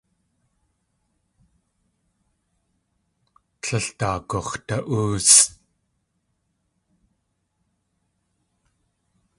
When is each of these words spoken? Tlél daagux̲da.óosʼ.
Tlél 3.61 3.87
daagux̲da.óosʼ. 3.97 5.39